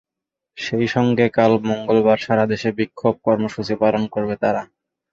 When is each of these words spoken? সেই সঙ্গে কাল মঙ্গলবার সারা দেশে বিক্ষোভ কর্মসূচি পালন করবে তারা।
সেই 0.57 0.87
সঙ্গে 0.87 1.25
কাল 1.33 1.51
মঙ্গলবার 1.65 2.19
সারা 2.19 2.45
দেশে 2.51 2.69
বিক্ষোভ 2.79 3.13
কর্মসূচি 3.25 3.73
পালন 3.81 4.03
করবে 4.13 4.35
তারা। 4.43 4.61